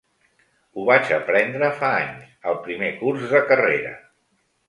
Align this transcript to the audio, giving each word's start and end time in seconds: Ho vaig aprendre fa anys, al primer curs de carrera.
Ho 0.77 0.85
vaig 0.85 1.11
aprendre 1.17 1.69
fa 1.81 1.91
anys, 1.99 2.33
al 2.53 2.57
primer 2.65 2.91
curs 3.03 3.27
de 3.37 3.45
carrera. 3.51 3.95